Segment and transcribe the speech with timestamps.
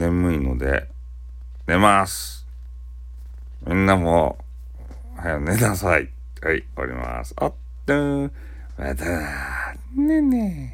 [0.00, 0.88] 眠いので、
[1.66, 2.46] 寝ます。
[3.66, 4.38] みんなも、
[5.14, 6.08] 早寝なさい。
[6.40, 7.34] はい、終わります。
[7.36, 7.52] あっ
[7.84, 8.30] とー、
[8.78, 9.04] また、
[9.94, 10.69] ねね